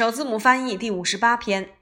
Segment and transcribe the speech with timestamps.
[0.00, 1.74] 首字母翻译第五十八篇。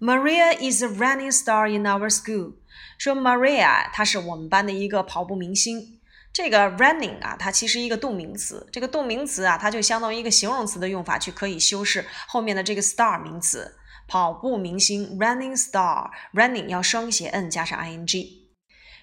[0.00, 2.54] Maria is a running star in our school。
[2.98, 6.00] 说 Maria 她是我们班的一个跑步明星。
[6.32, 8.68] 这个 running 啊，它其实一个动名词。
[8.72, 13.76] 这个动名词啊，它就相当于一个形容词的用法，去可以修饰后面的这个 star 名词。
[14.08, 18.48] 跑步明星 running star，running 要双写 n 加上 ing。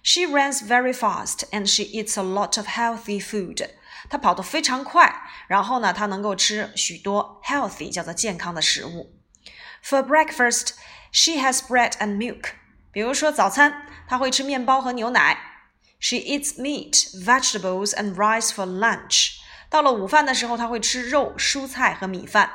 [0.04, 3.70] She runs very fast and she eats a lot of healthy food。
[4.10, 9.14] 她跑得非常快，然后呢，她能够吃许多 healthy 叫做健康的食物。
[9.84, 10.72] For breakfast,
[11.12, 12.52] she has bread and milk。
[12.92, 15.38] 比如说早餐，她会吃面包和牛奶。
[16.00, 19.38] She eats meat, vegetables, and rice for lunch。
[19.70, 22.52] 到了午饭的时候，她会吃肉、蔬菜和米饭。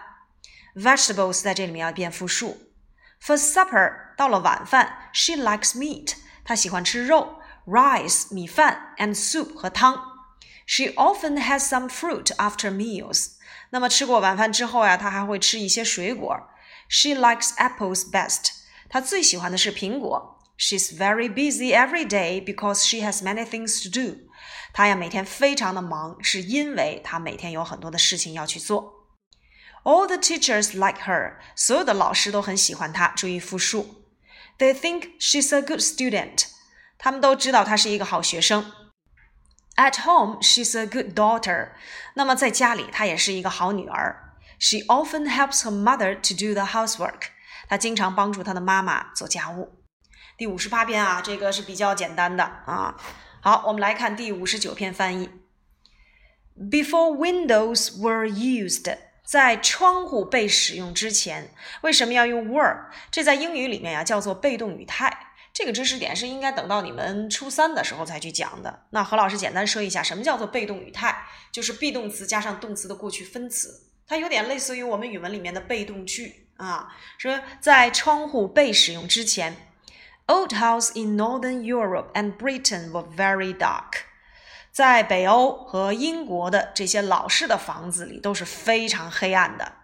[0.74, 2.73] Vegetables 在这里面要变复数。
[3.23, 6.14] For supper，到了晚饭，she likes meat。
[6.45, 10.09] 她喜欢吃肉、rice 米饭 and soup 和汤。
[10.70, 13.34] She often has some fruit after meals。
[13.71, 16.49] 那么吃过晚饭之后呀，她还会吃一些水果。
[16.88, 18.51] She likes apples best。
[18.90, 20.40] 她最喜欢的是苹果。
[20.57, 24.20] She's very busy every day because she has many things to do。
[24.73, 29.09] 她呀每天非常的忙，是因为她每天有很多的事情要去做。
[29.84, 31.35] All the teachers like her。
[31.55, 33.09] 所有的老师都很喜欢她。
[33.09, 34.05] 注意复数。
[34.57, 36.45] They think she's a good student。
[36.98, 38.71] 他们都知道她是一个好学生。
[39.80, 41.70] At home, she's a good daughter。
[42.12, 44.34] 那么在家里，她也是一个好女儿。
[44.59, 47.28] She often helps her mother to do the housework。
[47.66, 49.82] 她经常帮助她的妈妈做家务。
[50.37, 52.95] 第五十八篇啊，这个是比较简单的啊。
[53.40, 55.30] 好，我们来看第五十九篇翻译。
[56.54, 62.90] Before windows were used，在窗户被使用之前，为什么要用 were？
[63.10, 65.28] 这在英语里面呀叫做被动语态。
[65.60, 68.86] 这个知识点是应该等到你们初三的时候才去讲的。
[68.92, 71.14] 那何老师简单说一下，什么叫做被动语态？
[71.53, 76.88] 就是 be 动词加上动词的过去分词，它有点类似于我们语文里面的被动句啊。
[77.19, 79.54] 说在窗户被使用之前
[80.28, 84.04] ，Old house in Northern Europe and Britain were very dark。
[84.72, 89.75] 在北欧和英国的这些老式的房子里都是非常黑暗的。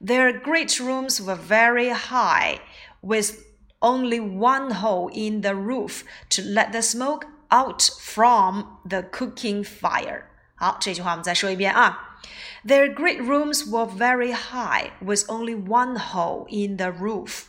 [0.00, 2.60] Their great rooms were very high
[3.00, 3.32] with
[3.79, 10.23] only one hole in the roof to let the smoke out from the cooking fire.
[10.55, 12.17] 好，这句话我们再说一遍啊。
[12.65, 17.43] Their great rooms were very high, with only one hole in the roof.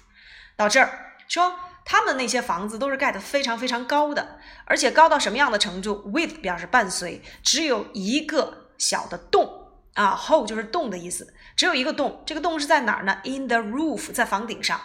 [0.57, 6.03] 到这儿说，他们那些房子都是盖得非常非常高的，而且高到什么样的程度？
[6.13, 12.25] With 表示伴随，只有一个小的洞啊，hole 就是洞的意思，只有一个洞。
[12.27, 13.19] 这个洞是在哪儿呢？
[13.25, 14.81] In the roof，在房顶上。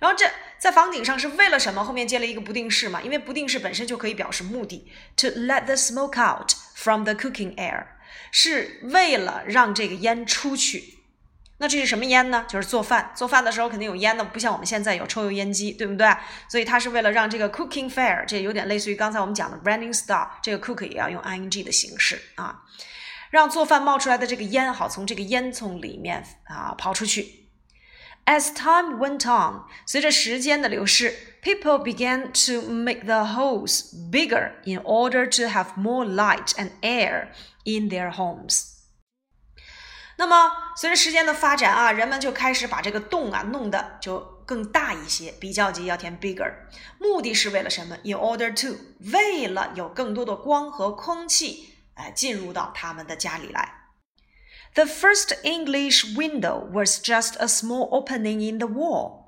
[0.00, 0.28] 然后这
[0.58, 1.84] 在房顶上是为了什么？
[1.84, 4.90] 后面接了一个不定式嘛，因为不定式本身就可以表示目的。
[5.18, 7.86] To let the smoke out from the cooking air，
[8.32, 10.96] 是为了让这个烟出去。
[11.58, 12.46] 那这是什么烟呢？
[12.48, 16.08] 就是做饭，做饭的时候肯定有烟的，不像我们现在有抽油烟机，对不对？
[16.48, 22.62] 所以它是为了让这个 cooking fire，这有点类似于刚才我们讲的 running star，这个 cook 也要用 ing 的形式啊，
[23.28, 27.39] 让做饭冒出来的这个烟好从这个烟囱里面啊跑出去。
[28.30, 36.50] As time went on，随着时间的流逝，people began to make the holes bigger in order to have more light
[36.50, 37.30] and air
[37.64, 38.66] in their homes。
[40.16, 46.54] 那么，随着时间的发展啊，人们就开始把这个洞啊弄得就更大一些，比较级要填 bigger，
[47.00, 48.76] 目的是为了什么？In order to，
[49.12, 53.79] 为了有更多的光和空气，哎，进入到他们的家里来。
[54.73, 59.25] The first English window was just a small opening in the wall.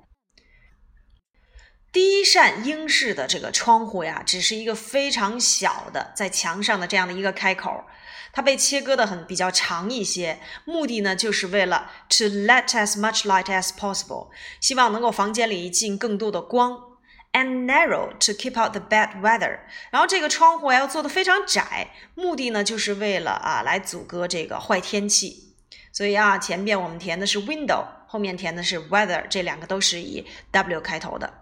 [1.90, 7.86] 第一扇英式的这个窗户呀，只是一个非常小的在墙上的这样的一个开口，
[8.30, 14.28] 它被切割的很比较长一些，目的呢就是为了 to let as much light as possible，
[14.60, 16.91] 希望能够房间里进更多的光。
[17.33, 19.59] And narrow to keep out the bad weather。
[19.91, 25.55] 然后这个窗户要做的非常窄，目的呢就是为了啊来阻隔这个坏天气。
[25.91, 31.41] 所以啊，前边我们填的是 window，后面填的是 weather，这两个都是以 W 开头的。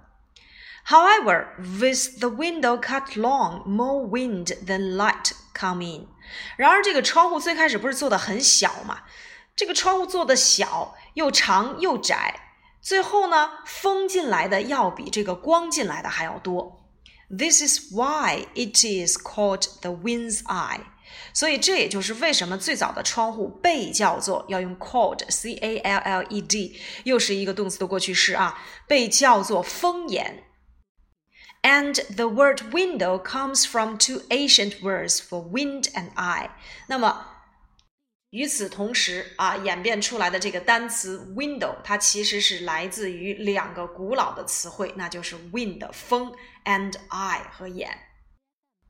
[0.87, 6.07] However, with the window cut long, more wind than light come in。
[6.57, 9.03] 然而这个窗户最开始不是做的很小嘛？
[9.55, 12.50] 这个窗户做的小，又长又窄。
[12.80, 16.84] 最后呢，风进来的要比这个光进来的还要多。
[17.28, 20.80] This is why it is called the wind's eye。
[21.32, 30.44] 所以这也就是为什么最早的窗户被叫做要用 called，c a l l e d，又是一个动词的过去式啊，被叫做风眼。
[31.62, 36.50] And the word window comes from two ancient words for wind and eye。
[36.86, 37.26] 那么
[38.31, 46.33] 与此同时啊，演变出来的这个单词 window，它其实是来自于两个古老的词汇，那就是 wind 风
[46.63, 47.97] and eye 和眼。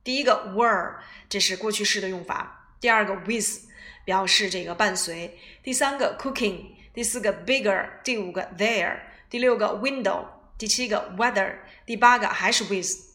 [0.04, 0.98] 第一个 were
[1.28, 3.68] 这是过去式的用法，第二个 with
[4.06, 10.24] 表示这个伴随，第三个 cooking，第四个 bigger，第五个 there，第六个 window，
[10.60, 11.56] 第七个 weather，
[11.88, 13.10] 第八个还是 with。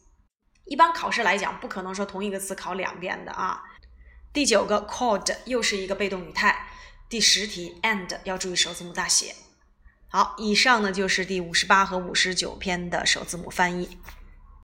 [0.65, 3.63] 一般考试来讲，不可能说同一个词考两遍的啊。
[4.37, 6.69] 第九个 called 又是一个被动语态。
[7.09, 9.35] 第十题 and 要注意首字母大写。
[10.09, 13.97] 好，以上呢就是第五十八和五十九篇的首字母翻译。